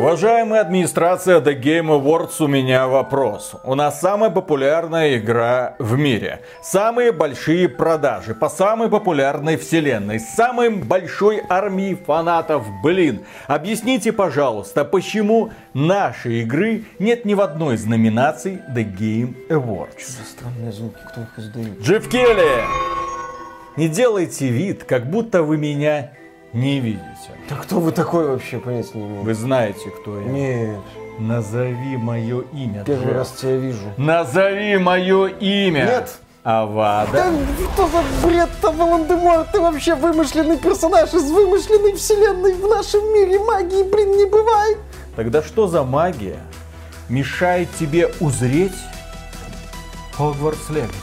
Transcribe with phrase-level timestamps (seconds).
[0.00, 3.52] Уважаемая администрация The Game Awards, у меня вопрос.
[3.64, 6.40] У нас самая популярная игра в мире.
[6.62, 10.18] Самые большие продажи по самой популярной вселенной.
[10.18, 12.64] С самой большой армией фанатов.
[12.82, 19.98] Блин, объясните, пожалуйста, почему нашей игры нет ни в одной из номинаций The Game Awards?
[19.98, 21.78] Что за странные звуки, кто их издает?
[21.78, 22.62] Джефф Келли!
[23.76, 26.12] Не делайте вид, как будто вы меня
[26.52, 27.04] не видите.
[27.48, 29.22] Да кто вы такой вообще, понятия не имею.
[29.22, 30.24] Вы знаете, кто я.
[30.26, 30.78] Нет,
[31.18, 32.82] Назови мое имя.
[32.84, 33.14] первый Джефф.
[33.14, 33.92] раз тебя вижу.
[33.96, 35.84] Назови мое имя.
[35.84, 36.10] Нет.
[36.42, 37.12] Авада.
[37.12, 37.32] Да
[37.74, 39.52] что за бред-то, Волан-де-Морт?
[39.52, 42.54] Ты вообще вымышленный персонаж из вымышленной вселенной.
[42.54, 44.78] В нашем мире магии, блин, не бывает.
[45.16, 46.38] Тогда что за магия
[47.10, 48.72] мешает тебе узреть
[50.16, 50.94] Хогвартс Легаси?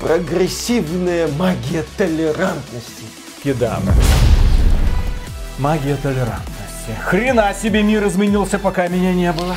[0.00, 3.04] Прогрессивная магия толерантности.
[3.44, 3.92] Кедавра.
[5.58, 6.92] Магия толерантности.
[7.04, 9.54] Хрена себе мир изменился, пока меня не было.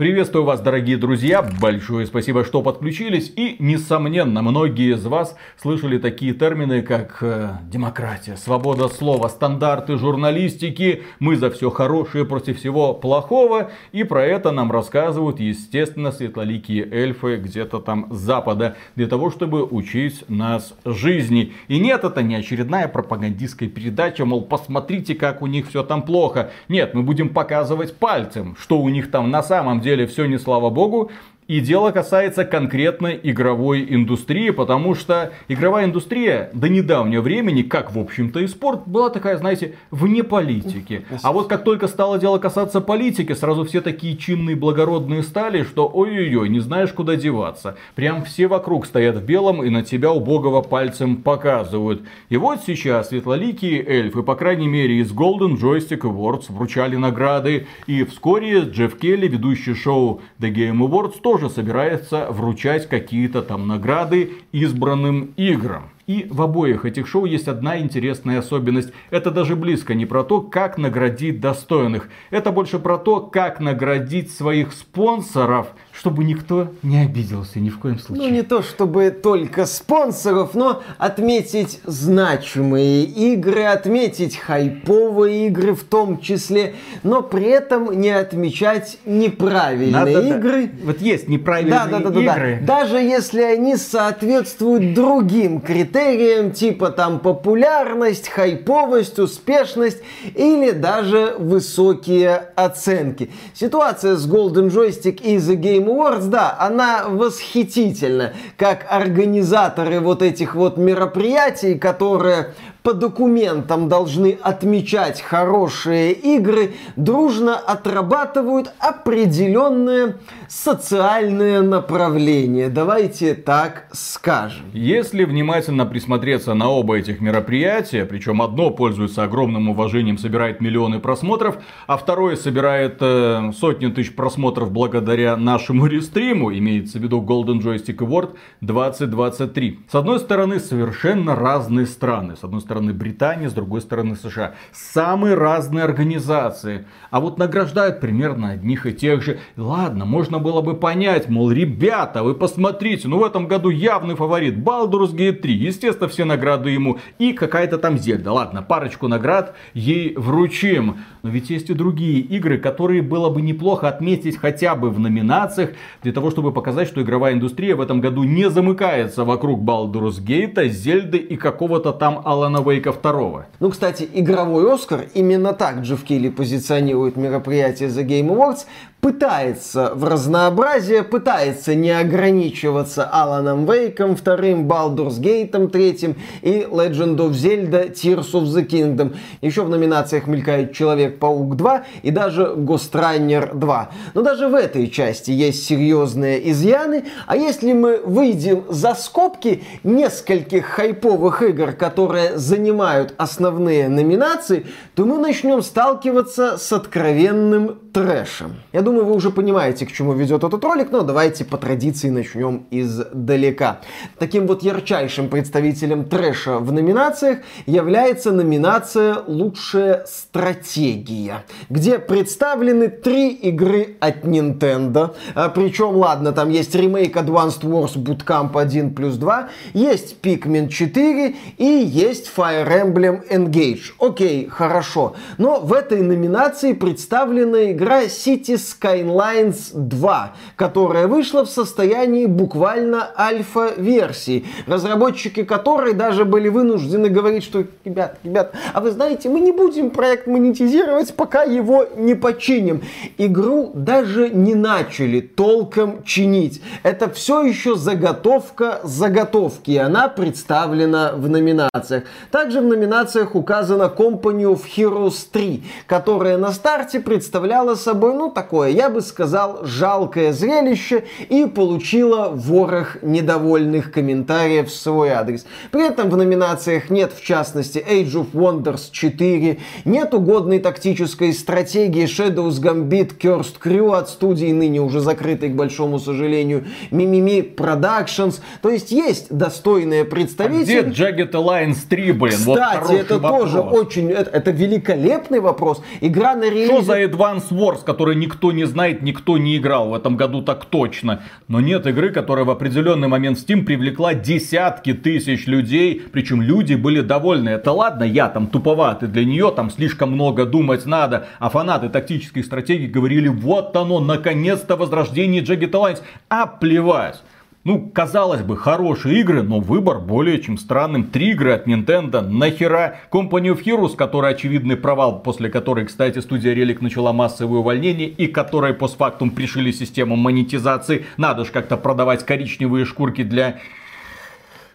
[0.00, 1.46] Приветствую вас, дорогие друзья.
[1.60, 3.30] Большое спасибо, что подключились.
[3.36, 11.02] И, несомненно, многие из вас слышали такие термины, как э, демократия, свобода слова, стандарты журналистики.
[11.18, 13.72] Мы за все хорошее против всего плохого.
[13.92, 18.76] И про это нам рассказывают, естественно, светлоликие эльфы где-то там с запада.
[18.96, 21.52] Для того, чтобы учить нас жизни.
[21.68, 26.52] И нет, это не очередная пропагандистская передача, мол, посмотрите, как у них все там плохо.
[26.70, 30.70] Нет, мы будем показывать пальцем, что у них там на самом деле все не слава
[30.70, 31.10] богу.
[31.50, 37.98] И дело касается конкретной игровой индустрии, потому что игровая индустрия до недавнего времени, как в
[37.98, 41.04] общем-то и спорт, была такая, знаете, вне политики.
[41.24, 45.90] А вот как только стало дело касаться политики, сразу все такие чинные, благородные стали, что
[45.92, 47.76] ой-ой-ой, не знаешь куда деваться.
[47.96, 52.02] Прям все вокруг стоят в белом и на тебя убогого пальцем показывают.
[52.28, 57.66] И вот сейчас светлоликие эльфы, по крайней мере из Golden Joystick Awards, вручали награды.
[57.88, 64.32] И вскоре Джефф Келли, ведущий шоу The Game Awards, тоже собирается вручать какие-то там награды
[64.52, 65.90] избранным играм.
[66.06, 68.92] И в обоих этих шоу есть одна интересная особенность.
[69.10, 72.08] Это даже близко не про то, как наградить достойных.
[72.30, 77.98] Это больше про то, как наградить своих спонсоров, чтобы никто не обиделся ни в коем
[77.98, 78.28] случае.
[78.28, 86.20] Ну, не то чтобы только спонсоров, но отметить значимые игры, отметить хайповые игры в том
[86.20, 90.36] числе, но при этом не отмечать неправильные Надо, да.
[90.38, 90.70] игры.
[90.84, 92.34] Вот есть неправильные Да, да, да, да, да.
[92.36, 92.58] игры.
[92.62, 99.98] Даже если они соответствуют другим критериям, типа там популярность, хайповость, успешность
[100.34, 103.30] или даже высокие оценки.
[103.54, 108.32] Ситуация с Golden Joystick и The Game Awards, да, она восхитительна.
[108.56, 118.72] Как организаторы вот этих вот мероприятий, которые по документам должны отмечать хорошие игры, дружно отрабатывают
[118.78, 120.16] определенное
[120.48, 122.68] социальное направление.
[122.68, 124.66] Давайте так скажем.
[124.72, 131.58] Если внимательно присмотреться на оба этих мероприятия, причем одно пользуется огромным уважением, собирает миллионы просмотров,
[131.86, 137.98] а второе собирает э, сотни тысяч просмотров благодаря нашему рестриму, имеется в виду Golden Joystick
[137.98, 139.80] Award 2023.
[139.90, 142.36] С одной стороны, совершенно разные страны.
[142.36, 144.54] С одной стороны, Британия, с другой стороны, США.
[144.72, 146.86] Самые разные организации.
[147.10, 149.40] А вот награждают примерно одних и тех же.
[149.56, 154.58] Ладно, можно было бы понять, мол, ребята, вы посмотрите, ну в этом году явный фаворит
[154.58, 155.52] Baldur's Gate 3.
[155.52, 156.98] Естественно, все награды ему.
[157.18, 158.32] И какая-то там Зельда.
[158.32, 160.98] Ладно, парочку наград ей вручим.
[161.22, 165.70] Но ведь есть и другие игры, которые было бы неплохо отметить хотя бы в номинациях,
[166.02, 170.68] для того, чтобы показать, что игровая индустрия в этом году не замыкается вокруг Baldur's Gate,
[170.68, 173.46] Зельды и какого-то там Алана Вейка 2.
[173.60, 178.66] Ну, кстати, игровой Оскар, именно так Джефф Келли позиционирует мероприятие The Game Awards,
[179.00, 187.30] пытается в разнообразие, пытается не ограничиваться Аланом Вейком, вторым Baldur's Gate, третьим и Legend of
[187.30, 189.16] Zelda Tears of the Kingdom.
[189.40, 193.90] Еще в номинациях мелькает Человек-паук 2 и даже Runner 2.
[194.14, 200.66] Но даже в этой части есть серьезные изъяны, а если мы выйдем за скобки нескольких
[200.66, 208.56] хайповых игр, которые занимают основные номинации, то мы начнем сталкиваться с откровенным трэшем.
[208.72, 212.64] Я думаю, вы уже понимаете, к чему ведет этот ролик, но давайте по традиции начнем
[212.72, 213.80] издалека.
[214.18, 223.96] Таким вот ярчайшим представителем трэша в номинациях является номинация «Лучшая стратегия», где представлены три игры
[224.00, 225.14] от Nintendo.
[225.34, 231.36] А, причем, ладно, там есть ремейк Advanced Wars Bootcamp 1 плюс 2, есть Pikmin 4
[231.58, 233.92] и есть Fire Emblem Engage.
[233.98, 235.14] Окей, хорошо.
[235.36, 244.46] Но в этой номинации представлена игра City Skylines 2, которая вышла в состоянии буквально альфа-версии,
[244.66, 249.90] разработчики которой даже были вынуждены говорить, что, ребят, ребят, а вы знаете, мы не будем
[249.90, 252.80] проект монетизировать, пока его не починим.
[253.18, 256.62] Игру даже не начали толком чинить.
[256.84, 262.04] Это все еще заготовка заготовки, и она представлена в номинациях.
[262.30, 268.70] Также в номинациях указана Company of Heroes 3, которая на старте представляла собой, ну, такое,
[268.70, 275.44] я бы сказал, жалкое зрелище и получила ворох недовольных комментариев в свой адрес.
[275.72, 282.04] При этом в номинациях нет, в частности, Age of Wonders 4, нет угодной тактической стратегии
[282.04, 288.40] Shadows Gambit Cursed Crew от студии, ныне уже закрытой, к большому сожалению, Mimimi Productions.
[288.62, 290.78] То есть есть достойные представители.
[290.78, 292.38] А где Jagged Alliance 3, блин?
[292.38, 293.40] Кстати, вот это вопрос.
[293.40, 294.10] тоже очень...
[294.10, 295.82] Это, это великолепный вопрос.
[296.00, 296.66] Игра на релизе...
[296.66, 300.64] Что за Advance Wars, который никто не знает, никто не играл в этом году так
[300.66, 301.22] точно.
[301.48, 306.02] Но нет игры, которая в определенный момент Steam привлекла десятки тысяч людей.
[306.12, 307.50] Причем люди были довольны.
[307.50, 311.26] Это ладно, я там туповатый для нее, там слишком много думать надо.
[311.38, 316.02] А фанаты тактической стратегии говорили, вот оно, наконец-то возрождение Jagged Alliance.
[316.28, 317.22] А плевать.
[317.62, 321.04] Ну, казалось бы, хорошие игры, но выбор более чем странным.
[321.04, 326.54] Три игры от Nintendo, нахера Company of Heroes, который очевидный провал, после которой, кстати, студия
[326.54, 331.04] Relic начала массовое увольнение и которой постфактум пришили систему монетизации.
[331.18, 333.58] Надо же как-то продавать коричневые шкурки для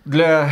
[0.05, 0.51] для,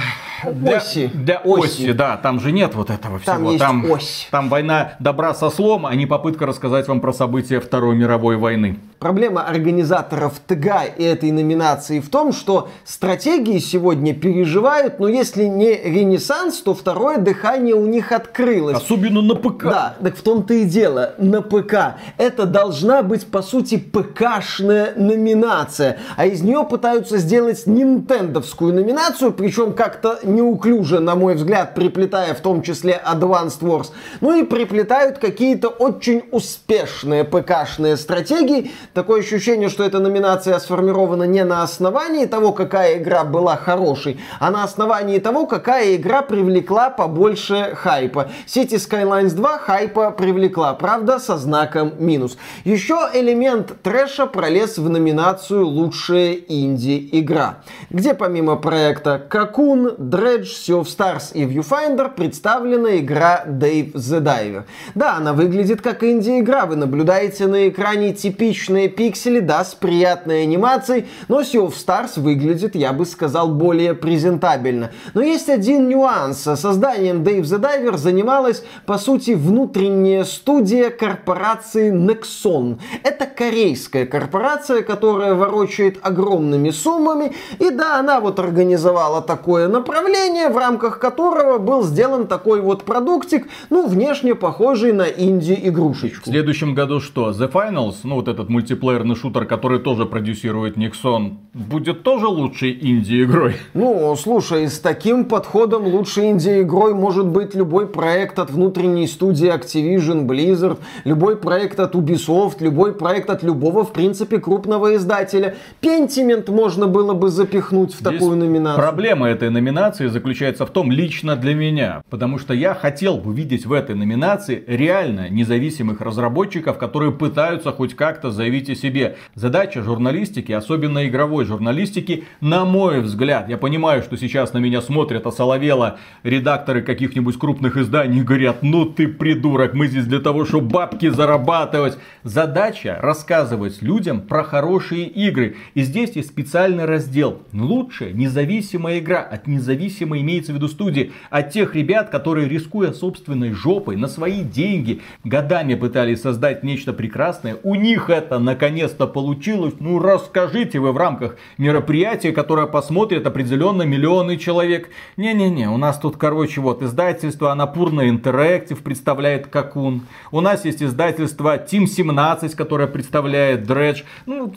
[0.52, 1.12] для оси.
[1.14, 1.84] Для оси.
[1.84, 2.18] оси, да.
[2.18, 3.36] Там же нет вот этого всего.
[3.36, 4.28] Там есть там, ось.
[4.32, 8.80] Там война добра со слом, а не попытка рассказать вам про события Второй мировой войны.
[9.04, 15.74] Проблема организаторов ТГ и этой номинации в том, что стратегии сегодня переживают, но если не
[15.74, 18.78] ренессанс, то второе дыхание у них открылось.
[18.78, 19.64] Особенно на ПК.
[19.66, 21.98] Да, так в том-то и дело, на ПК.
[22.18, 26.00] Это должна быть, по сути, ПКшная номинация.
[26.16, 32.40] А из нее пытаются сделать нинтендовскую номинацию, причем как-то неуклюже, на мой взгляд, приплетая в
[32.40, 33.88] том числе Advanced Wars.
[34.22, 41.44] Ну и приплетают какие-то очень успешные ПКшные стратегии, Такое ощущение, что эта номинация сформирована не
[41.44, 47.72] на основании того, какая игра была хорошей, а на основании того, какая игра привлекла побольше
[47.74, 48.30] хайпа.
[48.46, 52.38] City Skylines 2 хайпа привлекла, правда, со знаком минус.
[52.66, 60.86] Еще элемент трэша пролез в номинацию «Лучшая инди-игра», где помимо проекта Cocoon, Dredge, Sea of
[60.86, 64.66] Stars и Viewfinder представлена игра Dave the Diver.
[64.94, 70.44] Да, она выглядит как инди-игра, вы наблюдаете на экране типичные обычные пиксели, да, с приятной
[70.44, 74.92] анимацией, но Sea of Stars выглядит, я бы сказал, более презентабельно.
[75.14, 76.40] Но есть один нюанс.
[76.40, 82.80] Созданием Dave the Diver занималась, по сути, внутренняя студия корпорации Nexon.
[83.04, 90.58] Это корейская корпорация, которая ворочает огромными суммами, и да, она вот организовала такое направление, в
[90.58, 96.30] рамках которого был сделан такой вот продуктик, ну, внешне похожий на инди-игрушечку.
[96.30, 97.32] В следующем году что?
[97.32, 102.78] The Finals, ну, вот этот мультиплеер мультиплеерный шутер, который тоже продюсирует Никсон, будет тоже лучшей
[102.82, 103.56] инди-игрой?
[103.74, 110.26] Ну, слушай, с таким подходом лучшей инди-игрой может быть любой проект от внутренней студии Activision,
[110.26, 115.56] Blizzard, любой проект от Ubisoft, любой проект от любого, в принципе, крупного издателя.
[115.82, 118.84] Pentiment можно было бы запихнуть в Здесь такую номинацию.
[118.84, 123.66] Проблема этой номинации заключается в том, лично для меня, потому что я хотел бы видеть
[123.66, 129.16] в этой номинации реально независимых разработчиков, которые пытаются хоть как-то заявить заявить себе.
[129.36, 135.26] Задача журналистики, особенно игровой журналистики, на мой взгляд, я понимаю, что сейчас на меня смотрят
[135.26, 141.10] осоловело редакторы каких-нибудь крупных изданий говорят, ну ты придурок, мы здесь для того, чтобы бабки
[141.10, 141.98] зарабатывать.
[142.24, 145.56] Задача рассказывать людям про хорошие игры.
[145.76, 147.42] И здесь есть специальный раздел.
[147.54, 149.20] Лучшая независимая игра.
[149.20, 151.12] От независимой имеется в виду студии.
[151.30, 157.58] От тех ребят, которые, рискуя собственной жопой, на свои деньги, годами пытались создать нечто прекрасное.
[157.64, 159.74] У них это на наконец-то получилось.
[159.80, 164.90] Ну, расскажите вы в рамках мероприятия, которое посмотрит определенно миллионы человек.
[165.18, 170.04] Не-не-не, у нас тут, короче, вот издательство Анапурна Интерактив представляет Какун.
[170.32, 174.04] У нас есть издательство Team 17, которое представляет Dredge.
[174.28, 174.54] Ну,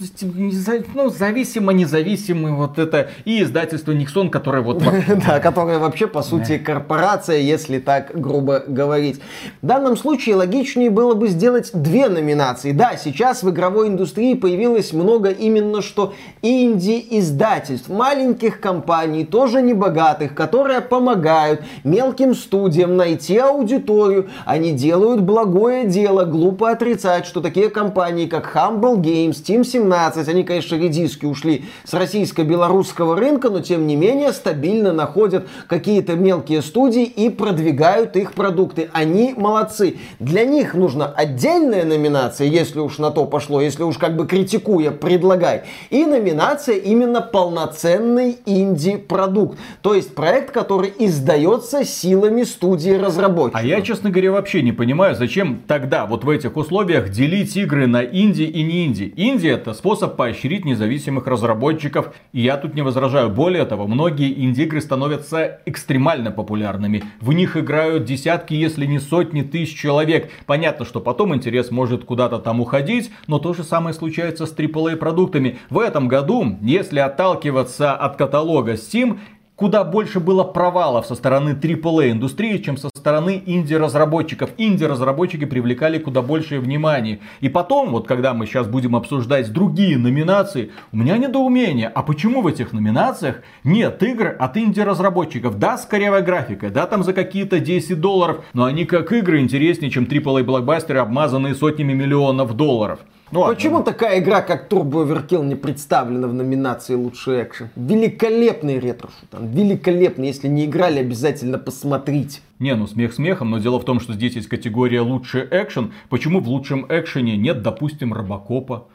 [0.94, 3.10] ну зависимо-независимый вот это.
[3.24, 4.82] И издательство Никсон, которое вот...
[5.26, 9.20] Да, которое вообще, по сути, корпорация, если так грубо говорить.
[9.62, 12.72] В данном случае логичнее было бы сделать две номинации.
[12.72, 20.80] Да, сейчас в игровой индустрии появилось много именно что инди-издательств, маленьких компаний, тоже небогатых, которые
[20.80, 24.30] помогают мелким студиям найти аудиторию.
[24.46, 30.42] Они делают благое дело, глупо отрицать, что такие компании, как Humble Games, Team 17, они,
[30.42, 37.04] конечно, редиски ушли с российско-белорусского рынка, но тем не менее стабильно находят какие-то мелкие студии
[37.04, 38.88] и продвигают их продукты.
[38.92, 39.98] Они молодцы.
[40.18, 44.90] Для них нужна отдельная номинация, если уж на то пошло, если уж как бы критикуя,
[44.90, 45.64] предлагай.
[45.90, 49.58] И номинация именно полноценный инди-продукт.
[49.82, 53.60] То есть проект, который издается силами студии разработчиков.
[53.60, 57.86] А я, честно говоря, вообще не понимаю, зачем тогда вот в этих условиях делить игры
[57.86, 59.12] на инди и не инди.
[59.16, 62.14] Инди это способ поощрить независимых разработчиков.
[62.32, 63.30] И я тут не возражаю.
[63.30, 67.02] Более того, многие инди-игры становятся экстремально популярными.
[67.20, 70.30] В них играют десятки, если не сотни тысяч человек.
[70.46, 74.96] Понятно, что потом интерес может куда-то там уходить, но то же самое случается с AAA
[74.96, 75.58] продуктами.
[75.70, 79.18] В этом году, если отталкиваться от каталога Steam,
[79.56, 84.50] куда больше было провалов со стороны AAA индустрии, чем со стороны инди-разработчиков.
[84.58, 87.20] Инди-разработчики привлекали куда большее внимание.
[87.40, 92.42] И потом, вот когда мы сейчас будем обсуждать другие номинации, у меня недоумение, а почему
[92.42, 95.58] в этих номинациях нет игр от инди-разработчиков?
[95.58, 99.90] Да, с корявой графикой, да, там за какие-то 10 долларов, но они как игры интереснее,
[99.90, 103.00] чем AAA блокбастеры, обмазанные сотнями миллионов долларов.
[103.32, 103.92] Ну, Почему ладно.
[103.92, 107.70] такая игра, как Turbo Overkill, не представлена в номинации лучший экшен?
[107.74, 110.28] Великолепный ретро-шутан, великолепный.
[110.28, 112.40] Если не играли, обязательно посмотрите.
[112.60, 115.92] Не, ну смех смехом, но дело в том, что здесь есть категория лучший экшен.
[116.08, 118.86] Почему в лучшем экшене нет, допустим, Робокопа?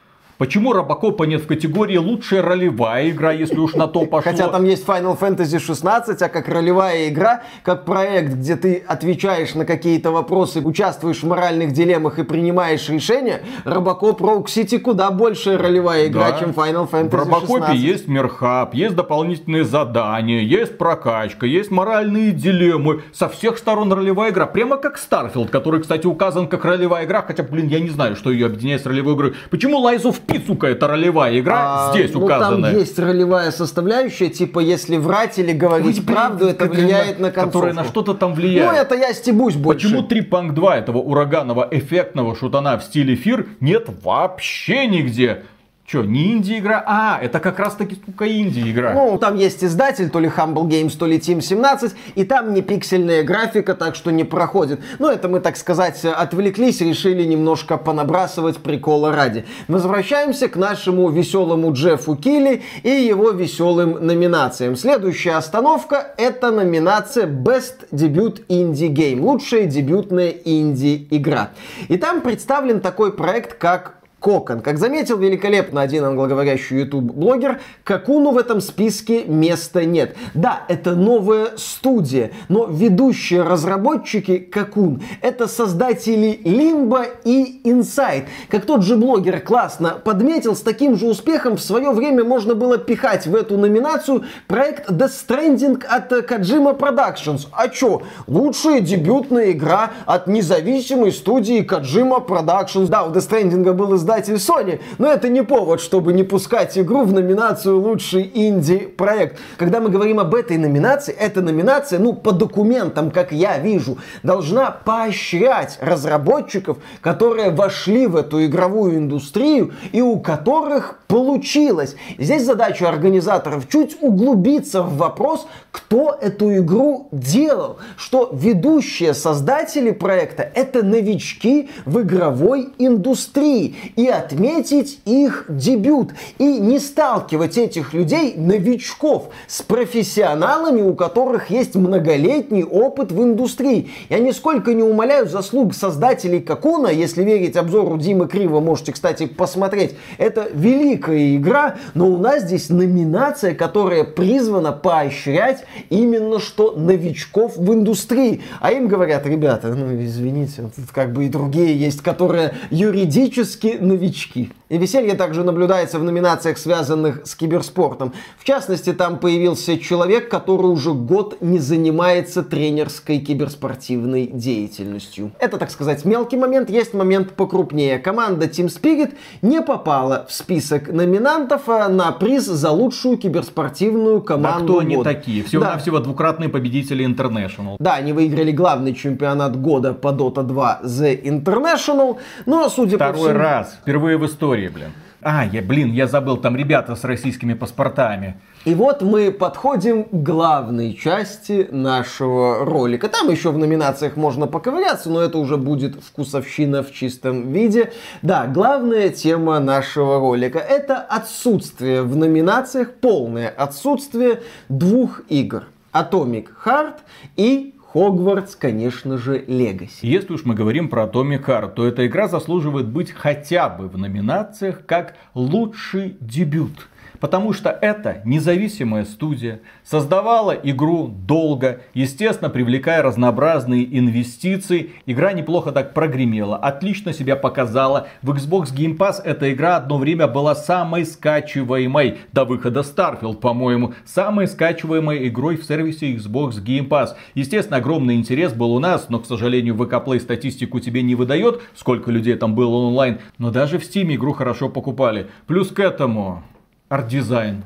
[0.42, 4.32] Почему Робокопа нет в категории лучшая ролевая игра, если уж на то пошло?
[4.32, 9.54] Хотя там есть Final Fantasy 16, а как ролевая игра, как проект, где ты отвечаешь
[9.54, 15.60] на какие-то вопросы, участвуешь в моральных дилеммах и принимаешь решения, Робокоп Rogue City куда большая
[15.60, 16.40] ролевая игра, да.
[16.40, 17.12] чем Final Fantasy 16.
[17.12, 23.04] В Робокопе есть мерхаб, есть дополнительные задания, есть прокачка, есть моральные дилеммы.
[23.14, 24.48] Со всех сторон ролевая игра.
[24.48, 28.32] Прямо как Starfield, который, кстати, указан как ролевая игра, хотя, блин, я не знаю, что
[28.32, 29.36] ее объединяет с ролевой игрой.
[29.52, 32.72] Почему Lies of P, сука, это ролевая игра, а, здесь ну, указанная.
[32.72, 37.60] Там есть ролевая составляющая, типа, если врать или говорить Ой, правду, это влияет на концовку.
[37.60, 38.72] Которая на что-то там влияет.
[38.72, 39.88] Ну, это я стебусь больше.
[39.88, 45.44] Почему 3 Punk 2 этого ураганного эффектного шутана в стиле фир нет вообще нигде?
[45.92, 46.82] Что, не инди-игра?
[46.88, 48.94] А, это как раз таки, сука, инди-игра.
[48.94, 52.62] Ну, там есть издатель, то ли Humble Games, то ли Team 17, и там не
[52.62, 54.80] пиксельная графика, так что не проходит.
[55.00, 59.44] Ну, это мы, так сказать, отвлеклись, решили немножко понабрасывать прикола ради.
[59.68, 64.78] Возвращаемся к нашему веселому Джеффу Килли и его веселым номинациям.
[64.78, 69.20] Следующая остановка— это номинация Best Debut Indie Game.
[69.20, 71.50] Лучшая дебютная инди-игра.
[71.90, 74.62] И там представлен такой проект, как Кокон.
[74.62, 80.16] Как заметил великолепно один англоговорящий YouTube-блогер, Какуну в этом списке места нет.
[80.36, 88.26] Да, это новая студия, но ведущие разработчики Какун— это создатели Limbo и Inside.
[88.48, 92.78] Как тот же блогер классно подметил, с таким же успехом в свое время можно было
[92.78, 97.48] пихать в эту номинацию проект Death Stranding от Kojima Productions.
[97.52, 98.04] А чё?
[98.28, 102.88] Лучшая дебютная игра от независимой студии Kojima Productions.
[102.88, 106.78] Да, у Death Stranding был издан издатель Sony, но это не повод, чтобы не пускать
[106.78, 109.38] игру в номинацию «Лучший инди-проект».
[109.58, 114.72] Когда мы говорим об этой номинации, эта номинация, ну, по документам, как я вижу, должна
[114.72, 121.96] поощрять разработчиков, которые вошли в эту игровую индустрию и у которых получилось.
[122.18, 130.44] Здесь задача организаторов чуть углубиться в вопрос, кто эту игру делал, что ведущие создатели проекта
[130.54, 139.30] это новички в игровой индустрии и отметить их дебют и не сталкивать этих людей, новичков,
[139.48, 143.92] с профессионалами, у которых есть многолетний опыт в индустрии.
[144.10, 149.96] Я нисколько не умоляю заслуг создателей Какуна, если верить обзору Димы Крива, можете, кстати, посмотреть.
[150.18, 157.72] Это великая игра, но у нас здесь номинация, которая призвана поощрять именно что новичков в
[157.72, 158.42] индустрии.
[158.62, 164.50] А им говорят, ребята, ну извините, тут как бы и другие есть, которые юридически новички.
[164.72, 168.14] И веселье также наблюдается в номинациях, связанных с киберспортом.
[168.38, 175.34] В частности, там появился человек, который уже год не занимается тренерской киберспортивной деятельностью.
[175.40, 176.70] Это, так сказать, мелкий момент.
[176.70, 178.00] Есть момент покрупнее.
[178.00, 184.60] Команда Team Spirit не попала в список номинантов а на приз за лучшую киберспортивную команду.
[184.60, 185.44] Да кто они такие?
[185.44, 186.06] Всего-навсего да.
[186.06, 187.76] двукратные победители International.
[187.78, 192.20] Да, они выиграли главный чемпионат года по Dota 2 The International.
[192.46, 193.38] Но, судя Второй по всему...
[193.38, 193.78] раз.
[193.82, 194.92] Впервые в истории истории, блин.
[195.24, 198.40] А, я, блин, я забыл, там ребята с российскими паспортами.
[198.66, 203.08] И вот мы подходим к главной части нашего ролика.
[203.08, 207.92] Там еще в номинациях можно поковыряться, но это уже будет вкусовщина в чистом виде.
[208.24, 215.66] Да, главная тема нашего ролика– это отсутствие в номинациях, полное отсутствие двух игр.
[215.94, 217.00] Atomic Heart
[217.36, 220.06] и Хогвартс, конечно же, Легаси.
[220.08, 223.98] Если уж мы говорим про Atomic Heart, то эта игра заслуживает быть хотя бы в
[223.98, 226.88] номинациях как лучший дебют.
[227.22, 234.90] Потому что это независимая студия, создавала игру долго, естественно, привлекая разнообразные инвестиции.
[235.06, 238.08] Игра неплохо так прогремела, отлично себя показала.
[238.24, 243.94] В Xbox Game Pass эта игра одно время была самой скачиваемой, до выхода Starfield, по-моему,
[244.04, 247.10] самой скачиваемой игрой в сервисе Xbox Game Pass.
[247.36, 251.62] Естественно, огромный интерес был у нас, но, к сожалению, VK Play статистику тебе не выдает,
[251.76, 253.20] сколько людей там было онлайн.
[253.38, 255.28] Но даже в Steam игру хорошо покупали.
[255.46, 256.44] Плюс к этому
[256.92, 257.64] арт-дизайн.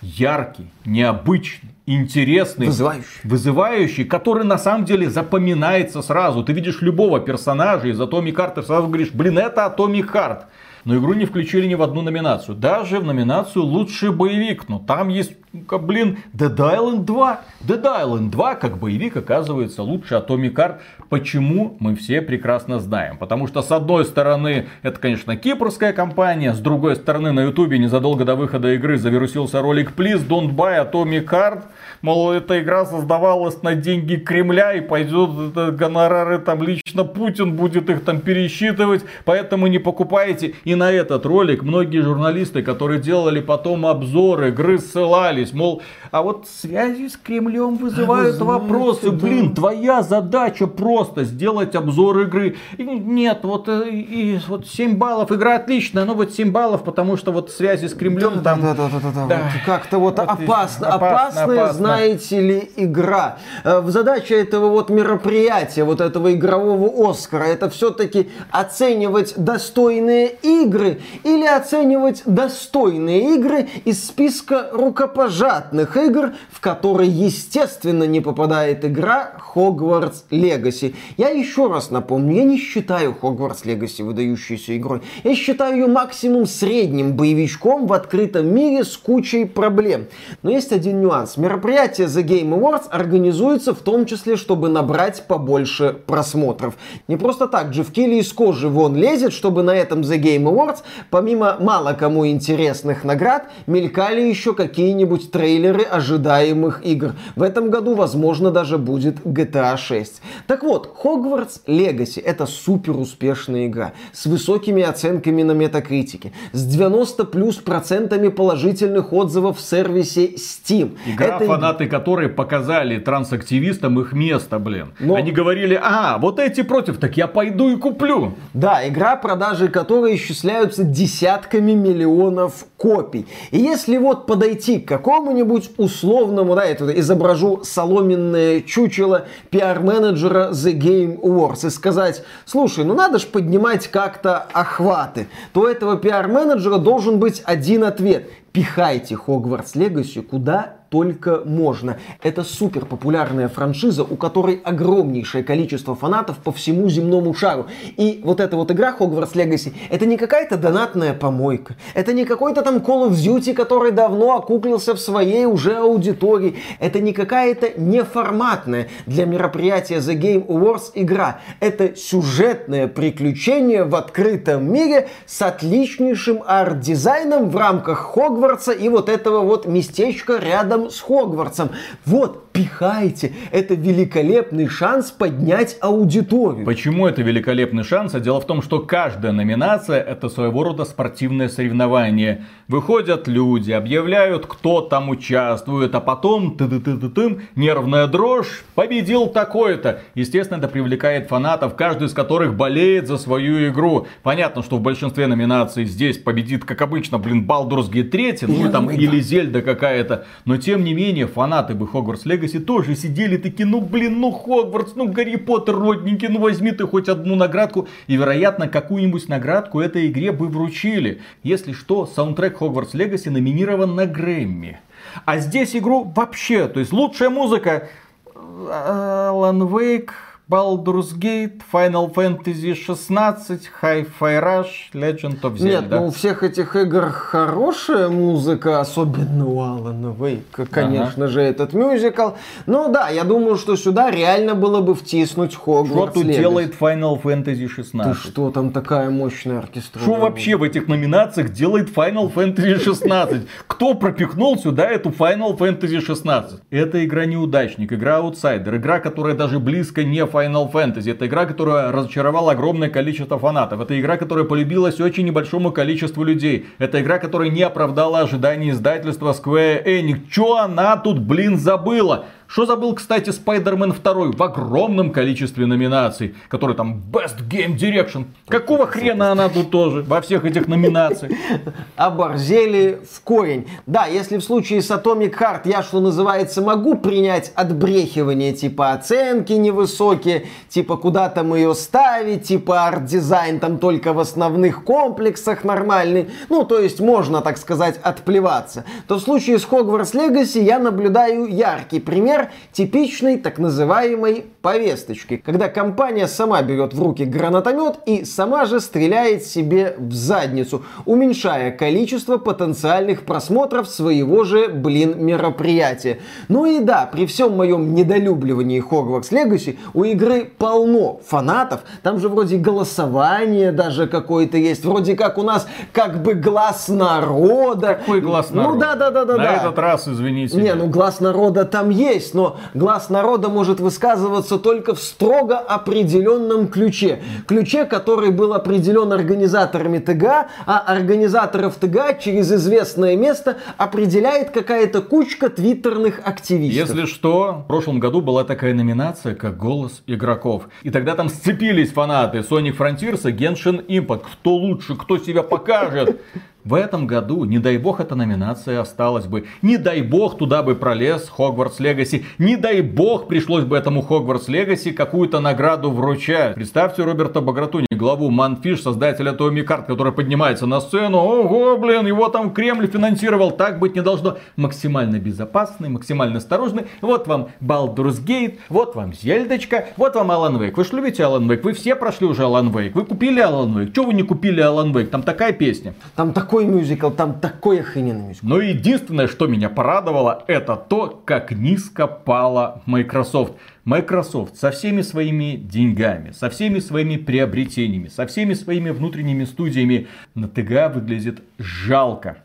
[0.00, 3.20] Яркий, необычный, интересный, вызывающий.
[3.22, 6.42] вызывающий, который на самом деле запоминается сразу.
[6.42, 10.44] Ты видишь любого персонажа из Atomic Heart и сразу говоришь, блин, это Atomic Heart.
[10.84, 12.56] Но игру не включили ни в одну номинацию.
[12.56, 14.68] Даже в номинацию лучший боевик.
[14.68, 17.40] Но там есть блин, Dead Island 2.
[17.66, 20.76] Dead Island 2 как боевик оказывается лучше Atomic Heart.
[21.08, 23.18] Почему мы все прекрасно знаем.
[23.18, 26.54] Потому что с одной стороны это, конечно, кипрская компания.
[26.54, 31.26] С другой стороны на ютубе незадолго до выхода игры завирусился ролик Please don't buy Atomic
[31.26, 31.64] Heart.
[32.02, 37.88] Мол, эта игра создавалась на деньги Кремля и пойдет это, гонорары там лично Путин будет
[37.88, 39.04] их там пересчитывать.
[39.24, 40.56] Поэтому не покупайте.
[40.64, 45.80] И на этот ролик многие журналисты, которые делали потом обзоры игры, ссылались мол,
[46.12, 49.08] а вот связи с Кремлем вызывают а вопросы.
[49.08, 49.54] Знаете, Блин, да.
[49.54, 52.56] твоя задача просто сделать обзор игры.
[52.76, 57.16] И нет, вот, э, и, вот 7 баллов, игра отличная, но вот 7 баллов, потому
[57.16, 58.60] что вот связи с Кремлем да, там...
[58.60, 59.26] Да, да, да, да, да.
[59.26, 59.36] да.
[59.38, 61.72] Вот как-то вот, вот опасно, опасно, опасная, опасно.
[61.72, 63.38] знаете ли, игра.
[63.64, 71.46] Э, задача этого вот мероприятия, вот этого игрового Оскара, это все-таки оценивать достойные игры или
[71.46, 80.24] оценивать достойные игры из списка рукопожатия кровожадных игр, в которые, естественно, не попадает игра Hogwarts
[80.30, 80.94] Legacy.
[81.16, 85.02] Я еще раз напомню, я не считаю Hogwarts Legacy выдающейся игрой.
[85.24, 90.06] Я считаю ее максимум средним боевичком в открытом мире с кучей проблем.
[90.42, 91.36] Но есть один нюанс.
[91.36, 96.74] Мероприятие The Game Awards организуется в том числе, чтобы набрать побольше просмотров.
[97.08, 100.78] Не просто так, Джефф Килли из кожи вон лезет, чтобы на этом The Game Awards,
[101.10, 107.12] помимо мало кому интересных наград, мелькали еще какие-нибудь трейлеры ожидаемых игр.
[107.36, 110.22] В этом году, возможно, даже будет GTA 6.
[110.46, 117.24] Так вот, Hogwarts Legacy это супер успешная игра с высокими оценками на метакритике, с 90
[117.24, 120.96] плюс процентами положительных отзывов в сервисе Steam.
[121.06, 121.44] Игра, это...
[121.44, 124.92] фанаты которой показали трансактивистам их место, блин.
[125.00, 125.14] Но...
[125.14, 128.34] Они говорили, а, вот эти против, так я пойду и куплю.
[128.54, 133.26] Да, игра, продажи которой исчисляются десятками миллионов копий.
[133.50, 141.20] И если вот подойти к какому-нибудь условному, да, тут изображу соломенное чучело пиар-менеджера The Game
[141.20, 147.18] Awards и сказать, слушай, ну надо же поднимать как-то охваты, то у этого пиар-менеджера должен
[147.18, 148.30] быть один ответ.
[148.52, 151.96] Пихайте Хогвартс Легаси куда только можно.
[152.22, 157.66] Это супер популярная франшиза, у которой огромнейшее количество фанатов по всему земному шару.
[157.96, 161.76] И вот эта вот игра Hogwarts Legacy, это не какая-то донатная помойка.
[161.94, 166.56] Это не какой-то там Call of Duty, который давно окуклился в своей уже аудитории.
[166.78, 171.40] Это не какая-то неформатная для мероприятия The Game Awards игра.
[171.60, 179.08] Это сюжетное приключение в открытом мире с отличнейшим арт-дизайном в рамках Hogwarts Хогвартса и вот
[179.08, 181.70] этого вот местечка рядом с Хогвартсом.
[182.04, 183.32] Вот, пихайте.
[183.52, 186.66] Это великолепный шанс поднять аудиторию.
[186.66, 188.14] Почему это великолепный шанс?
[188.16, 192.44] А дело в том, что каждая номинация это своего рода спортивное соревнование.
[192.66, 198.64] Выходят люди, объявляют, кто там участвует, а потом ты ты ты ты ты нервная дрожь,
[198.74, 200.00] победил такой-то.
[200.16, 204.06] Естественно, это привлекает фанатов, каждый из которых болеет за свою игру.
[204.24, 208.90] Понятно, что в большинстве номинаций здесь победит, как обычно, блин, Baldur's Gate 3, ну там
[208.90, 210.24] или Зельда какая-то.
[210.44, 214.94] Но тем не менее, фанаты бы Hogwarts Legacy тоже сидели такие, ну блин, ну Хогвартс,
[214.96, 217.88] ну Гарри Поттер, родненький, ну возьми ты хоть одну наградку.
[218.06, 221.20] И вероятно, какую-нибудь наградку этой игре бы вручили.
[221.42, 224.80] Если что, саундтрек Hogwarts Legacy номинирован на Грэмми.
[225.24, 227.88] А здесь игру вообще, то есть лучшая музыка
[228.34, 230.10] Alan Wake,
[230.52, 235.64] Baldur's Gate, Final Fantasy 16, Hi-Fi Rush, Legend of Zelda.
[235.64, 241.28] Нет, ну у всех этих игр хорошая музыка, особенно у Алана Вейка, конечно ага.
[241.28, 242.32] же, этот мюзикл.
[242.66, 246.38] Ну да, я думаю, что сюда реально было бы втиснуть Хогвартс Что тут Legacy.
[246.38, 248.12] делает Final Fantasy 16?
[248.12, 250.02] Ты что, там такая мощная оркестра?
[250.02, 253.46] Что вообще в этих номинациях делает Final Fantasy 16?
[253.68, 256.60] Кто пропихнул сюда эту Final Fantasy 16?
[256.68, 261.12] Это игра неудачник, игра аутсайдер, игра, которая даже близко не Final Fantasy.
[261.12, 263.80] Это игра, которая разочаровала огромное количество фанатов.
[263.80, 266.66] Это игра, которая полюбилась очень небольшому количеству людей.
[266.78, 270.28] Это игра, которая не оправдала ожиданий издательства Square Enix.
[270.30, 272.26] Чё она тут, блин, забыла?
[272.52, 278.26] Что забыл, кстати, Spider-Man 2 в огромном количестве номинаций, который там Best Game Direction.
[278.46, 281.32] Какого хрена она тут тоже во всех этих номинациях?
[281.96, 283.66] Оборзели в корень.
[283.86, 289.54] Да, если в случае с Atomic Heart я, что называется, могу принять отбрехивание, типа оценки
[289.54, 296.64] невысокие, типа куда там ее ставить, типа арт-дизайн там только в основных комплексах нормальный, ну,
[296.64, 301.98] то есть можно, так сказать, отплеваться, то в случае с Hogwarts Legacy я наблюдаю яркий
[301.98, 302.41] пример
[302.72, 309.44] типичной так называемой повесточки, когда компания сама берет в руки гранатомет и сама же стреляет
[309.44, 316.20] себе в задницу, уменьшая количество потенциальных просмотров своего же, блин, мероприятия.
[316.48, 322.28] Ну и да, при всем моем недолюбливании Hogwarts Legacy у игры полно фанатов, там же
[322.28, 327.94] вроде голосование даже какое-то есть, вроде как у нас как бы глаз народа.
[327.94, 328.74] Какой глаз народа?
[328.74, 329.36] Ну да, да, да, да.
[329.36, 329.56] На да.
[329.56, 330.56] этот раз, извините.
[330.56, 335.58] Не, ну глаз народа там есть, есть, но глаз народа может высказываться только в строго
[335.58, 337.22] определенном ключе.
[337.46, 345.48] Ключе, который был определен организаторами ТГ, а организаторов ТГ через известное место определяет какая-то кучка
[345.48, 346.88] твиттерных активистов.
[346.88, 350.68] Если что, в прошлом году была такая номинация, как «Голос игроков».
[350.82, 354.24] И тогда там сцепились фанаты Sonic Frontiers и Genshin Impact.
[354.32, 356.20] Кто лучше, кто себя покажет.
[356.64, 359.46] В этом году, не дай бог, эта номинация осталась бы.
[359.62, 362.24] Не дай бог, туда бы пролез Хогвартс Легаси.
[362.38, 366.54] Не дай бог, пришлось бы этому Хогвартс Легаси какую-то награду вручать.
[366.54, 371.18] Представьте Роберта Багратуни, главу Манфиш, создателя Томми Карт, который поднимается на сцену.
[371.18, 373.50] Ого, блин, его там Кремль финансировал.
[373.50, 374.38] Так быть не должно.
[374.54, 376.84] Максимально безопасный, максимально осторожный.
[377.00, 380.76] Вот вам Baldur's Gate, вот вам Зельдочка, вот вам Алан Вейк.
[380.76, 381.64] Вы же любите Алан Вейк?
[381.64, 382.94] Вы все прошли уже Алан Вейк.
[382.94, 383.92] Вы купили Алан Вейк?
[383.92, 385.10] Чего вы не купили Алан Вейк?
[385.10, 385.94] Там такая песня.
[386.14, 388.46] Там такой такой мюзикл, там такой охрененный мюзикл.
[388.46, 393.54] Но единственное, что меня порадовало, это то, как низко пала Microsoft.
[393.86, 400.46] Microsoft со всеми своими деньгами, со всеми своими приобретениями, со всеми своими внутренними студиями на
[400.46, 402.36] ТГ выглядит жалко.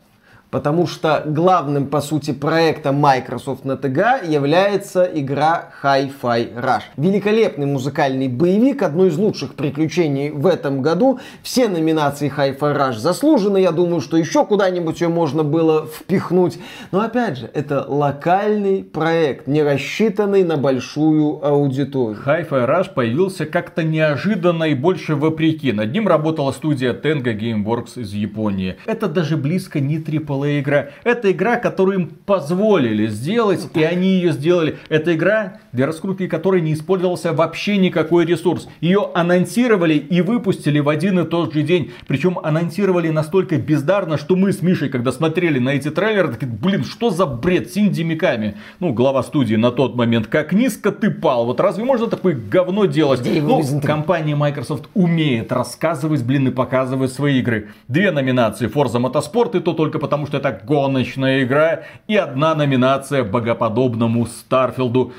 [0.50, 6.82] Потому что главным, по сути, проектом Microsoft на ТГ является игра Hi-Fi Rush.
[6.96, 11.20] Великолепный музыкальный боевик, одно из лучших приключений в этом году.
[11.42, 13.58] Все номинации Hi-Fi Rush заслужены.
[13.58, 16.58] Я думаю, что еще куда-нибудь ее можно было впихнуть.
[16.92, 22.22] Но опять же, это локальный проект, не рассчитанный на большую аудиторию.
[22.24, 25.72] Hi-Fi Rush появился как-то неожиданно и больше вопреки.
[25.72, 28.76] Над ним работала студия Tenga Gameworks из Японии.
[28.86, 30.88] Это даже близко не AAA AAA игра.
[31.04, 34.76] Это игра, которую им позволили сделать, и они ее сделали.
[34.88, 38.68] Это игра, для раскрутки которой не использовался вообще никакой ресурс.
[38.80, 41.92] Ее анонсировали и выпустили в один и тот же день.
[42.06, 46.84] Причем анонсировали настолько бездарно, что мы с Мишей, когда смотрели на эти трейлеры, такие, блин,
[46.84, 48.56] что за бред с Миками?
[48.80, 51.46] Ну, глава студии на тот момент, как низко ты пал.
[51.46, 53.20] Вот разве можно такое говно делать?
[53.24, 57.68] Ну, компания Microsoft умеет рассказывать, блин, и показывать свои игры.
[57.88, 61.82] Две номинации Forza Motorsport, и то только потому, что это гоночная игра.
[62.06, 65.12] И одна номинация богоподобному Старфилду.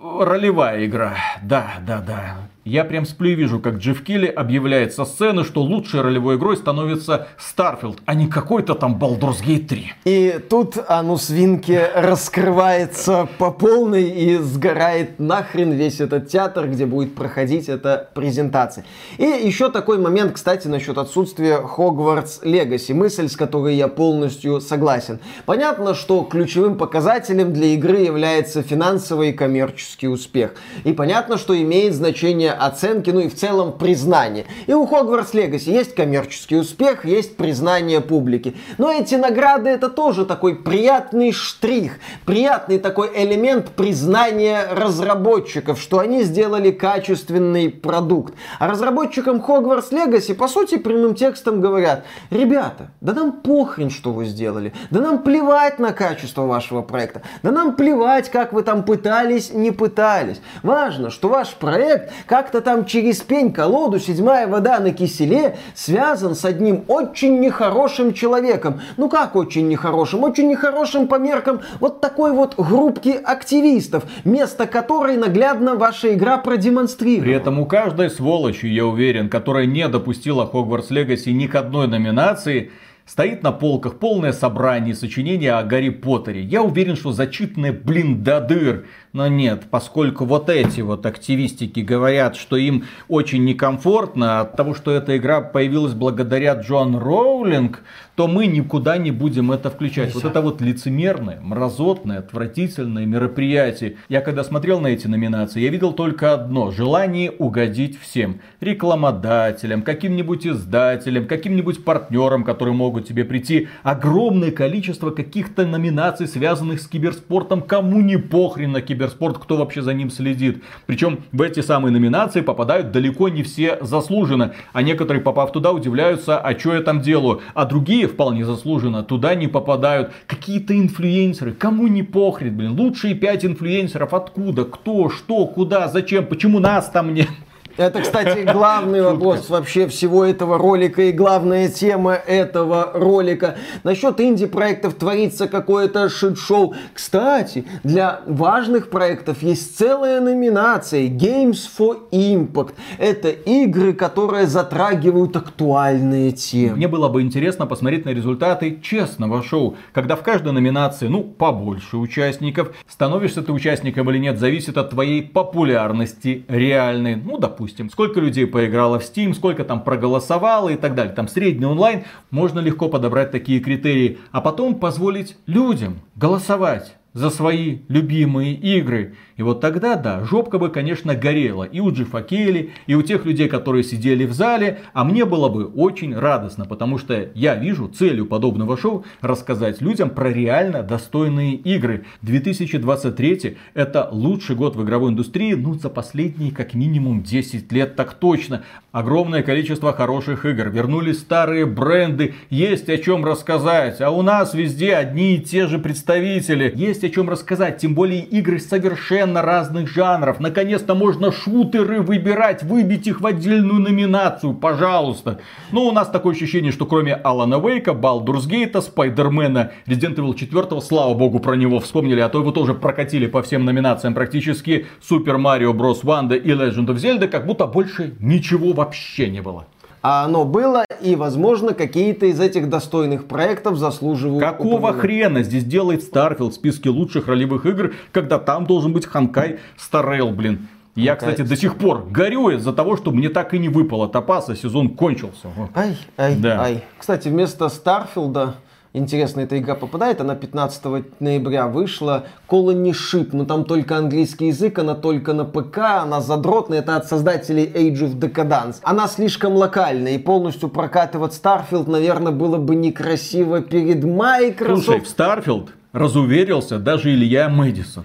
[0.00, 1.14] Ролевая игра.
[1.42, 2.36] Да, да, да.
[2.64, 6.56] Я прям сплю и вижу, как Джефф Килли объявляет со сцены, что лучшей ролевой игрой
[6.56, 9.92] становится Starfield, а не какой-то там Baldur's Gate 3.
[10.04, 17.14] И тут Анус Винки раскрывается по полной и сгорает нахрен весь этот театр, где будет
[17.14, 18.84] проходить эта презентация.
[19.16, 22.90] И еще такой момент, кстати, насчет отсутствия Хогвартс Легаси.
[22.90, 25.20] Мысль, с которой я полностью согласен.
[25.44, 29.75] Понятно, что ключевым показателем для игры является финансовый и коммерческий
[30.06, 30.54] успех.
[30.84, 34.46] И понятно, что имеет значение оценки, ну и в целом признание.
[34.66, 38.56] И у Hogwarts Legacy есть коммерческий успех, есть признание публики.
[38.78, 46.22] Но эти награды это тоже такой приятный штрих, приятный такой элемент признания разработчиков, что они
[46.22, 48.34] сделали качественный продукт.
[48.58, 54.24] А разработчикам Hogwarts Legacy по сути прямым текстом говорят, ребята, да нам похрен, что вы
[54.24, 59.52] сделали, да нам плевать на качество вашего проекта, да нам плевать, как вы там пытались,
[59.52, 60.40] не пытались.
[60.62, 66.44] Важно, что ваш проект как как-то там через пень-колоду седьмая вода на киселе связан с
[66.44, 68.80] одним очень нехорошим человеком.
[68.96, 70.22] Ну как очень нехорошим?
[70.22, 77.24] Очень нехорошим по меркам вот такой вот группки активистов, место которой наглядно ваша игра продемонстрировала.
[77.24, 81.88] При этом у каждой сволочи, я уверен, которая не допустила Хогвартс Легаси ни к одной
[81.88, 82.70] номинации,
[83.06, 86.42] Стоит на полках полное собрание сочинений о Гарри Поттере.
[86.42, 88.86] Я уверен, что зачитанное, блин, до дыр.
[89.16, 94.90] Но нет, поскольку вот эти вот активистики говорят, что им очень некомфортно от того, что
[94.90, 97.80] эта игра появилась благодаря Джон Роулинг,
[98.14, 100.08] то мы никуда не будем это включать.
[100.08, 100.20] Нельзя.
[100.20, 103.96] Вот это вот лицемерное, мразотное, отвратительное мероприятие.
[104.10, 106.70] Я когда смотрел на эти номинации, я видел только одно.
[106.70, 108.42] Желание угодить всем.
[108.60, 113.68] Рекламодателям, каким-нибудь издателям, каким-нибудь партнерам, которые могут тебе прийти.
[113.82, 117.62] Огромное количество каких-то номинаций, связанных с киберспортом.
[117.62, 120.62] Кому не похрен на киберспорт Киберспорт, кто вообще за ним следит.
[120.86, 124.54] Причем в эти самые номинации попадают далеко не все заслуженно.
[124.72, 127.40] А некоторые, попав туда, удивляются, а что я там делаю.
[127.54, 130.12] А другие вполне заслуженно туда не попадают.
[130.26, 132.72] Какие-то инфлюенсеры, кому не похрен, блин.
[132.72, 137.28] Лучшие пять инфлюенсеров откуда, кто, что, куда, зачем, почему нас там нет.
[137.76, 143.56] Это, кстати, главный вопрос вообще всего этого ролика и главная тема этого ролика.
[143.84, 146.74] Насчет инди-проектов творится какое-то шит-шоу.
[146.94, 152.74] Кстати, для важных проектов есть целая номинация Games for Impact.
[152.98, 156.76] Это игры, которые затрагивают актуальные темы.
[156.76, 161.98] Мне было бы интересно посмотреть на результаты честного шоу, когда в каждой номинации, ну, побольше
[161.98, 162.72] участников.
[162.88, 167.16] Становишься ты участником или нет, зависит от твоей популярности реальной.
[167.16, 171.12] Ну, допустим допустим, сколько людей поиграло в Steam, сколько там проголосовало и так далее.
[171.12, 177.78] Там средний онлайн, можно легко подобрать такие критерии, а потом позволить людям голосовать за свои
[177.88, 179.16] любимые игры.
[179.36, 183.26] И вот тогда, да, жопка бы, конечно, горела и у Джифа Кейли, и у тех
[183.26, 187.88] людей, которые сидели в зале, а мне было бы очень радостно, потому что я вижу
[187.88, 192.06] целью подобного шоу рассказать людям про реально достойные игры.
[192.22, 198.14] 2023 это лучший год в игровой индустрии, ну, за последние как минимум 10 лет так
[198.14, 198.62] точно.
[198.92, 204.94] Огромное количество хороших игр, вернулись старые бренды, есть о чем рассказать, а у нас везде
[204.94, 206.72] одни и те же представители.
[206.74, 210.40] Есть о чем рассказать, тем более игры совершенно разных жанров.
[210.40, 215.40] Наконец-то можно шутеры выбирать, выбить их в отдельную номинацию, пожалуйста.
[215.72, 220.80] Но у нас такое ощущение, что кроме Алана Вейка, Балдурс Гейта, Спайдермена, Resident Evil 4,
[220.80, 224.86] слава богу, про него вспомнили, а то его тоже прокатили по всем номинациям практически.
[225.02, 229.66] Супер Марио Брос Ванда и Legend of Zelda, как будто больше ничего вообще не было
[230.08, 235.00] а оно было, и, возможно, какие-то из этих достойных проектов заслуживают Какого упоминания.
[235.00, 240.30] хрена здесь делает Starfield в списке лучших ролевых игр, когда там должен быть Ханкай Старел,
[240.30, 240.68] блин?
[240.94, 241.32] Я, Ханкай.
[241.32, 244.90] кстати, до сих пор горю из-за того, что мне так и не выпало топаса, сезон
[244.90, 245.48] кончился.
[245.74, 246.62] Ай, ай, да.
[246.62, 246.84] ай.
[246.98, 248.54] Кстати, вместо Старфилда
[248.96, 250.20] интересно эта игра попадает.
[250.20, 252.26] Она 15 ноября вышла.
[252.48, 256.78] Colony Ship, но там только английский язык, она только на ПК, она задротная.
[256.78, 258.76] Это от создателей Age of Decadence.
[258.82, 264.84] Она слишком локальная и полностью прокатывать Starfield, наверное, было бы некрасиво перед Microsoft.
[264.84, 268.04] Слушай, в Starfield разуверился даже Илья Мэдисон.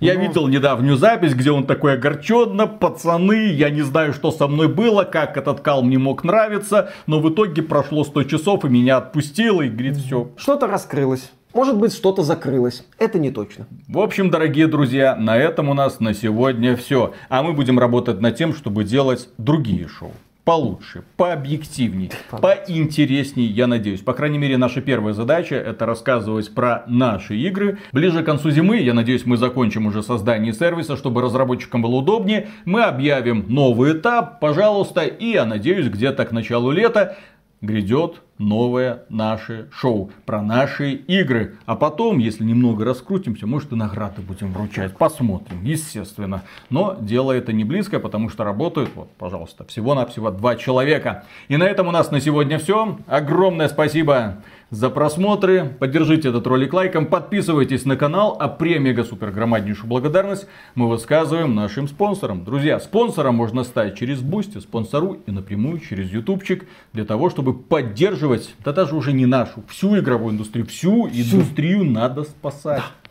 [0.00, 0.20] Я ну...
[0.20, 5.04] видел недавнюю запись, где он такой огорченно, пацаны, я не знаю, что со мной было,
[5.04, 9.62] как этот кал мне мог нравиться, но в итоге прошло 100 часов и меня отпустило,
[9.62, 10.30] и говорит, все.
[10.36, 11.32] Что-то раскрылось.
[11.54, 12.84] Может быть, что-то закрылось.
[12.98, 13.66] Это не точно.
[13.88, 17.14] В общем, дорогие друзья, на этом у нас на сегодня все.
[17.30, 20.12] А мы будем работать над тем, чтобы делать другие шоу.
[20.48, 24.00] Получше, пообъективней, поинтересней, я надеюсь.
[24.00, 27.80] По крайней мере, наша первая задача это рассказывать про наши игры.
[27.92, 32.48] Ближе к концу зимы, я надеюсь, мы закончим уже создание сервиса, чтобы разработчикам было удобнее.
[32.64, 37.18] Мы объявим новый этап, пожалуйста, и я надеюсь, где-то к началу лета
[37.60, 41.56] грядет новое наше шоу про наши игры.
[41.66, 44.96] А потом, если немного раскрутимся, может и награды будем вручать.
[44.96, 46.44] Посмотрим, естественно.
[46.70, 51.24] Но дело это не близко, потому что работают, вот, пожалуйста, всего-навсего два человека.
[51.48, 52.98] И на этом у нас на сегодня все.
[53.06, 55.76] Огромное спасибо за просмотры.
[55.78, 61.88] Поддержите этот ролик лайком, подписывайтесь на канал, а премега супер громаднейшую благодарность мы высказываем нашим
[61.88, 62.44] спонсорам.
[62.44, 68.54] Друзья, спонсором можно стать через Boosty, спонсору и напрямую через ютубчик для того, чтобы поддерживать,
[68.64, 71.22] да даже уже не нашу, всю игровую индустрию, всю, всю.
[71.22, 72.78] индустрию надо спасать.
[72.78, 73.08] Да.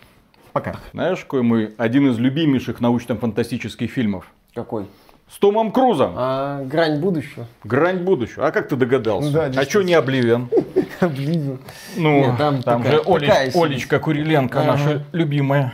[0.53, 0.77] Пока.
[0.91, 4.31] Знаешь, какой мы один из любимейших научно-фантастических фильмов?
[4.55, 4.87] Какой?
[5.29, 6.13] С Томом Крузом.
[6.15, 7.47] А, грань будущего.
[7.63, 8.47] Грань будущего.
[8.47, 9.31] А как ты догадался?
[9.31, 10.49] Да, а что не Обливен?
[11.01, 11.59] Обливен.
[11.97, 14.71] Ну, Нет, там, там такая, же Олеч, такая Олечка Куриленко, ага.
[14.71, 15.73] наша любимая.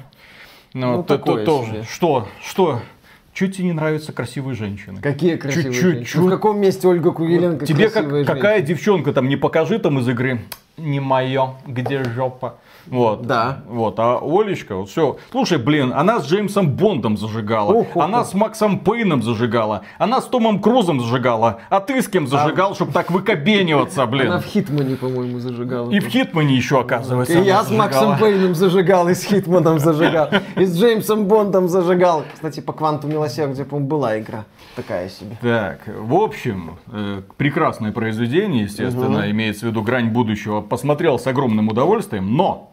[0.73, 1.85] Ну, ну то, то, тоже.
[1.87, 2.27] Что?
[2.43, 2.81] Что?
[3.33, 5.01] Чуть тебе не нравятся красивые женщины?
[5.01, 6.05] Какие красивые чуть, женщины?
[6.05, 9.79] Чуть, ну, в каком месте Ольга Куриленко вот Тебе как, какая девчонка там не покажи
[9.79, 10.41] там из игры?
[10.77, 12.57] Не мое, где жопа?
[12.87, 13.25] Вот.
[13.25, 13.63] Да.
[13.67, 13.99] Вот.
[13.99, 15.17] А Олечка, вот все.
[15.31, 17.71] Слушай, блин, она с Джеймсом Бондом зажигала.
[17.71, 18.27] Ух, она ух.
[18.27, 19.83] с Максом Пейном зажигала.
[19.97, 21.59] Она с Томом Крузом зажигала.
[21.69, 22.75] А ты с кем зажигал, а...
[22.75, 24.27] чтобы так выкобениваться, блин?
[24.27, 25.91] Она в Хитмане, по-моему, зажигала.
[25.91, 27.39] И в Хитмане еще, оказывается.
[27.39, 30.29] И я с Максом Пейном зажигал, и с Хитманом зажигал.
[30.55, 32.23] И с Джеймсом Бондом зажигал.
[32.33, 35.37] Кстати, по Кванту Милосердия, по-моему, была игра такая себе.
[35.41, 39.29] Так, в общем, э, прекрасное произведение, естественно, угу.
[39.29, 40.61] имеется в виду грань будущего.
[40.61, 42.72] Посмотрел с огромным удовольствием, но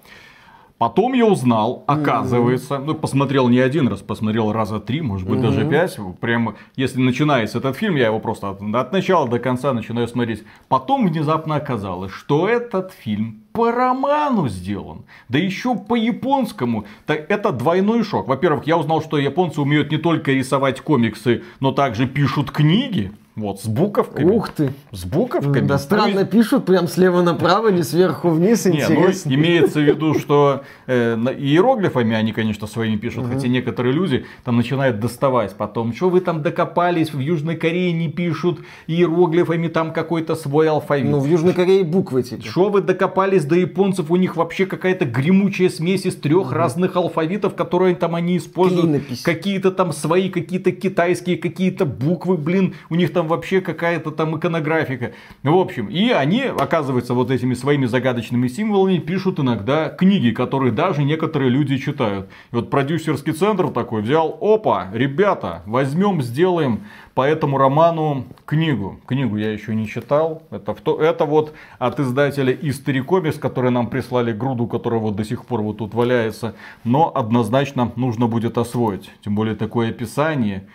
[0.81, 5.69] Потом я узнал, оказывается, ну, посмотрел не один раз, посмотрел раза три, может быть, даже
[5.69, 5.99] пять.
[6.21, 10.43] Прямо, если начинается этот фильм, я его просто от, от начала до конца начинаю смотреть.
[10.69, 15.05] Потом внезапно оказалось, что этот фильм по роману сделан.
[15.29, 16.87] Да еще по японскому.
[17.07, 18.27] Это двойной шок.
[18.27, 23.13] Во-первых, я узнал, что японцы умеют не только рисовать комиксы, но также пишут книги.
[23.37, 24.29] Вот, с буковками.
[24.29, 24.73] Ух ты.
[24.91, 25.67] С буковками.
[25.67, 29.29] Да странно пишут, прям слева направо, не сверху вниз, интересно.
[29.31, 33.35] Не, ну, имеется в виду, что э, иероглифами они, конечно, своими пишут, угу.
[33.35, 35.95] хотя некоторые люди там начинают доставать потом.
[35.95, 41.09] Что вы там докопались, в Южной Корее не пишут иероглифами там какой-то свой алфавит.
[41.09, 42.45] Ну, в Южной Корее буквы теперь.
[42.45, 46.55] Что вы докопались до японцев, у них вообще какая-то гремучая смесь из трех угу.
[46.55, 49.05] разных алфавитов, которые там они используют.
[49.23, 55.13] Какие-то там свои, какие-то китайские, какие-то буквы, блин, у них там вообще какая-то там иконографика.
[55.43, 61.03] В общем, и они, оказывается, вот этими своими загадочными символами пишут иногда книги, которые даже
[61.05, 62.29] некоторые люди читают.
[62.53, 69.01] И вот продюсерский центр такой взял, опа, ребята, возьмем, сделаем по этому роману книгу.
[69.07, 70.43] Книгу я еще не читал.
[70.51, 75.45] Это, это вот от издателя History Comics, которые нам прислали груду, которая вот до сих
[75.45, 76.55] пор вот тут валяется.
[76.85, 79.11] Но однозначно нужно будет освоить.
[79.25, 80.69] Тем более такое описание.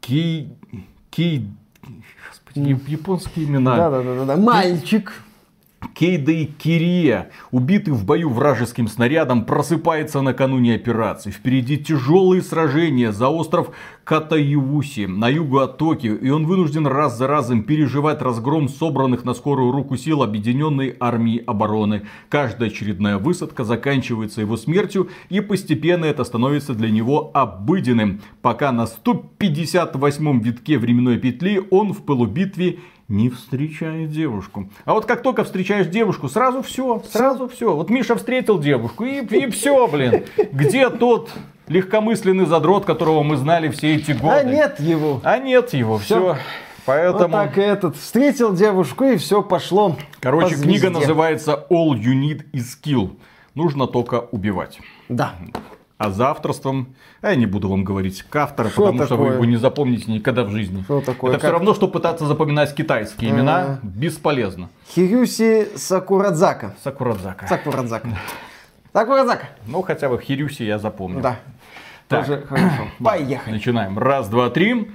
[0.00, 0.50] Ки...
[1.12, 1.46] Кей...
[2.30, 3.76] Господи, японские имена.
[3.76, 4.24] Да-да-да.
[4.24, 5.12] да Мальчик.
[5.94, 11.30] Кейда и Кирия, убитый в бою вражеским снарядом, просыпается накануне операции.
[11.30, 13.70] Впереди тяжелые сражения за остров
[14.04, 19.34] Катаюси на югу от Токио, и он вынужден раз за разом переживать разгром собранных на
[19.34, 22.02] скорую руку сил Объединенной Армии Обороны.
[22.28, 28.86] Каждая очередная высадка заканчивается его смертью, и постепенно это становится для него обыденным, пока на
[28.86, 32.78] 158-м витке временной петли он в полубитве
[33.08, 34.68] не встречает девушку.
[34.84, 37.74] А вот как только встречаешь девушку, сразу все, сразу все.
[37.74, 40.24] Вот Миша встретил девушку и, и все, блин.
[40.52, 41.30] Где тот
[41.68, 44.34] легкомысленный задрот, которого мы знали все эти годы?
[44.34, 45.20] А нет его.
[45.24, 46.34] А нет его, все.
[46.34, 46.42] все.
[46.84, 47.20] Поэтому...
[47.20, 49.96] Вот так и этот встретил девушку и все пошло.
[50.20, 53.16] Короче, по книга называется All You Need Is Skill.
[53.54, 54.80] Нужно только убивать.
[55.08, 55.34] Да
[56.02, 59.06] а за авторством, а я не буду вам говорить к автору, что потому такое?
[59.06, 60.82] что вы его не запомните никогда в жизни.
[60.82, 61.30] Что такое?
[61.30, 61.48] Это как...
[61.48, 63.34] все равно, что пытаться запоминать китайские а...
[63.34, 64.68] имена, бесполезно.
[64.88, 66.74] Хирюси Сакурадзака.
[66.82, 67.46] Сакурадзака.
[67.46, 68.08] Сакурадзака.
[68.92, 69.48] Сакурадзака.
[69.66, 71.20] Ну, хотя бы Хирюси я запомню.
[71.20, 71.38] Да.
[72.08, 72.26] Так.
[72.26, 72.88] Тоже хорошо.
[72.98, 73.54] Поехали.
[73.54, 73.98] Начинаем.
[73.98, 74.92] Раз, два, три.